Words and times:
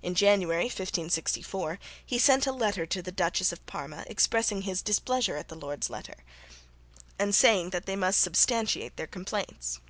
In 0.00 0.14
January, 0.14 0.66
1564 0.66 1.80
he 2.06 2.20
sent 2.20 2.46
a 2.46 2.52
letter 2.52 2.86
to 2.86 3.02
the 3.02 3.10
Duchess 3.10 3.50
of 3.50 3.66
Parma 3.66 4.04
expressing 4.06 4.62
his 4.62 4.80
displeasure 4.80 5.34
at 5.36 5.48
the 5.48 5.56
lords' 5.56 5.90
letter, 5.90 6.22
and 7.18 7.34
saying 7.34 7.70
that 7.70 7.84
they 7.84 7.96
must 7.96 8.20
substantiate 8.20 8.96
their 8.96 9.08
complaints. 9.08 9.80